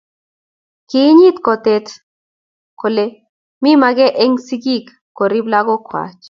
[0.89, 1.85] kiinyit kotet
[2.79, 3.05] kole
[3.61, 4.85] mi mage eng sikik
[5.17, 6.13] koriib lakokwach